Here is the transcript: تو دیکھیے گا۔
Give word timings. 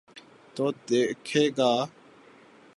تو 0.55 0.65
دیکھیے 0.87 1.43
گا۔ 1.57 1.71